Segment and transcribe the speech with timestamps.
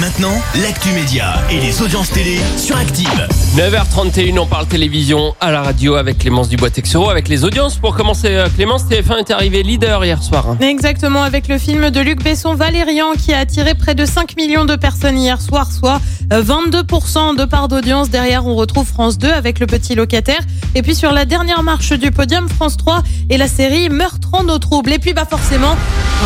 [0.00, 3.28] Maintenant, l'actu média et les audiences télé sur Active.
[3.56, 7.76] 9h31, on parle télévision à la radio avec Clémence Dubois-Texero, avec les audiences.
[7.76, 10.50] Pour commencer, euh, Clémence, TF1 est arrivé leader hier soir.
[10.50, 10.58] hein.
[10.60, 14.66] Exactement, avec le film de Luc Besson, Valérian, qui a attiré près de 5 millions
[14.66, 16.00] de personnes hier soir, soit
[16.30, 18.10] euh, 22% de part d'audience.
[18.10, 20.40] Derrière, on retrouve France 2 avec Le Petit Locataire.
[20.74, 24.46] Et puis sur la dernière marche du podium, France 3 et la série Meurtre en
[24.48, 24.92] eau trouble.
[24.92, 25.74] Et puis, bah forcément,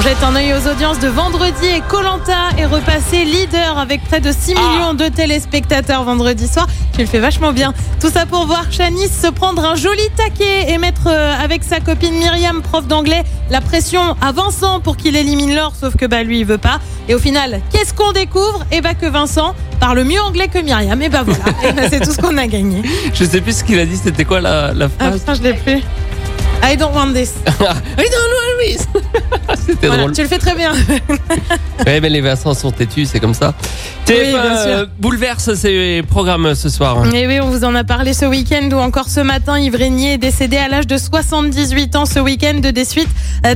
[0.00, 4.20] on jette un œil aux audiences de vendredi et Colanta est repassé leader avec près
[4.20, 6.66] de 6 millions de téléspectateurs vendredi soir.
[6.94, 7.74] Tu le fais vachement bien.
[8.00, 11.80] Tout ça pour voir Chanice se prendre un joli taquet et mettre euh, avec sa
[11.80, 16.22] copine Myriam, prof d'anglais, la pression à Vincent pour qu'il élimine l'or, sauf que bah
[16.22, 16.78] lui il veut pas.
[17.08, 18.64] Et au final, qu'est-ce qu'on découvre?
[18.72, 21.00] Et bah que Vincent parle mieux anglais que Myriam.
[21.02, 22.82] Et bah voilà, Et bah, c'est tout ce qu'on a gagné.
[23.12, 25.20] Je sais plus ce qu'il a dit, c'était quoi la, la Ah phrase?
[25.20, 25.82] putain, je l'ai plus.
[26.62, 27.34] I don't want this.
[27.46, 28.04] Oui, non,
[28.60, 28.76] oui.
[29.66, 30.12] C'était Voilà, drôle.
[30.14, 30.72] tu le fais très bien.
[31.86, 33.54] Ouais, mais les Vincent sont têtus, c'est comme ça.
[34.06, 34.66] TF1 bien sûr.
[34.66, 37.02] euh, bouleverse ses programmes ce soir.
[37.14, 39.58] Et oui, on vous en a parlé ce week-end ou encore ce matin.
[39.58, 43.08] Yves Régnier est décédé à l'âge de 78 ans ce week-end de des suites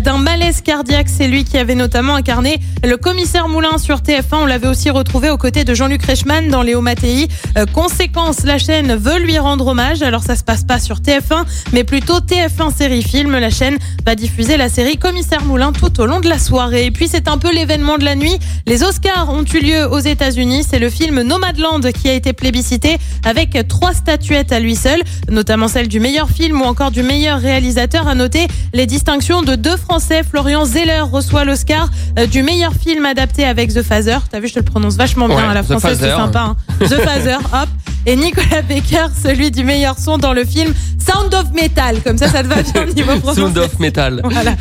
[0.02, 1.08] d'un malaise cardiaque.
[1.10, 4.22] C'est lui qui avait notamment incarné le commissaire Moulin sur TF1.
[4.42, 7.28] On l'avait aussi retrouvé aux côtés de Jean-Luc Reichmann dans Léo Mattei.
[7.58, 10.00] Euh, conséquence, la chaîne veut lui rendre hommage.
[10.02, 13.32] Alors ça se passe pas sur TF1, mais plutôt TF1 série film.
[13.38, 16.86] La chaîne va diffuser la série Commissaire Moulin tout au long de la soirée.
[16.86, 18.38] Et puis c'est un peu l'événement de la nuit.
[18.66, 20.64] Les Oscars ont eu lieu aux États-Unis.
[20.68, 25.68] C'est le film Nomadland qui a été plébiscité avec trois statuettes à lui seul, notamment
[25.68, 28.08] celle du meilleur film ou encore du meilleur réalisateur.
[28.08, 30.22] À noter les distinctions de deux Français.
[30.28, 34.18] Florian Zeller reçoit l'Oscar euh, du meilleur film adapté avec The Phaser.
[34.30, 36.40] T'as vu, je te le prononce vachement bien Ouais, à la française, c'est sympa.
[36.40, 36.56] hein.
[36.80, 37.68] The Phaser, hop.
[38.06, 42.02] Et Nicolas Becker, celui du meilleur son dans le film Sound of Metal.
[42.02, 43.62] Comme ça, ça te va bien au niveau Sound prononciation.
[43.64, 44.20] of Metal.
[44.24, 44.54] Voilà.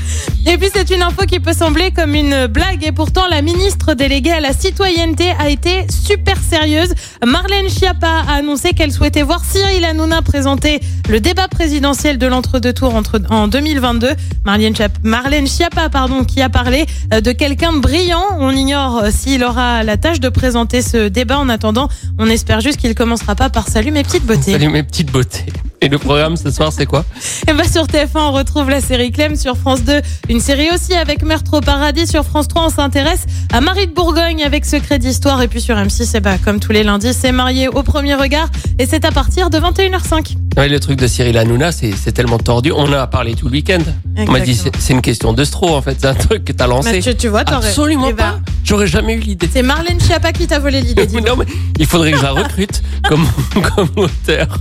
[0.45, 3.93] Et puis c'est une info qui peut sembler comme une blague et pourtant la ministre
[3.93, 6.93] déléguée à la citoyenneté a été super sérieuse.
[7.25, 12.73] Marlène Schiappa a annoncé qu'elle souhaitait voir Cyril Hanouna présenter le débat présidentiel de l'entre-deux
[12.73, 14.09] tours entre, en 2022.
[14.45, 18.23] Marlène Schiappa, Marlène Schiappa pardon, qui a parlé euh, de quelqu'un de brillant.
[18.39, 21.39] On ignore euh, s'il aura la tâche de présenter ce débat.
[21.39, 21.87] En attendant,
[22.19, 24.51] on espère juste qu'il commencera pas par salut mes petites beautés.
[24.51, 25.45] Salut mes petites beautés.
[25.81, 27.03] Et le programme ce soir, c'est quoi?
[27.47, 30.01] Et bah sur TF1, on retrouve la série Clem sur France 2.
[30.29, 32.67] Une série aussi avec Meurtre au paradis sur France 3.
[32.67, 35.41] On s'intéresse à Marie de Bourgogne avec Secret d'histoire.
[35.41, 38.49] Et puis sur M6, c'est bah, comme tous les lundis, c'est marié au premier regard.
[38.79, 40.37] Et c'est à partir de 21h05.
[40.55, 42.71] Ouais, le truc de Cyril Hanouna, c'est c'est tellement tordu.
[42.71, 43.79] On a parlé tout le week-end.
[44.15, 45.97] On m'a dit, c'est une question de stro, en fait.
[45.99, 47.01] C'est un truc que t'as Bah, lancé.
[47.01, 48.51] tu, tu vois, Absolument Eh bah, pas.
[48.63, 49.49] J'aurais jamais eu l'idée.
[49.51, 51.07] C'est Marlène Schiappa qui t'a volé l'idée.
[51.07, 51.45] Non, mais
[51.79, 53.25] il faudrait que je la recrute comme,
[53.61, 54.59] comme auteur.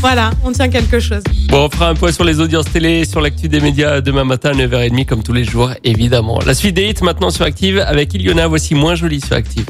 [0.00, 1.22] Voilà, on tient quelque chose.
[1.48, 4.50] Bon, on fera un point sur les audiences télé, sur l'actu des médias demain matin
[4.50, 6.40] à 9h30, comme tous les jours, évidemment.
[6.44, 9.66] La suite des hits maintenant sur Active avec Iliona, voici moins jolie sur Active.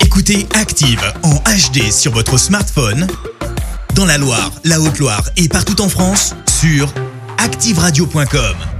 [0.00, 3.06] Écoutez Active en HD sur votre smartphone,
[3.94, 6.92] dans la Loire, la Haute-Loire et partout en France, sur
[7.38, 8.71] activeradio.com.